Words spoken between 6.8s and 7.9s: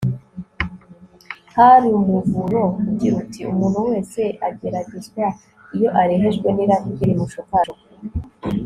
rye rimushukashuka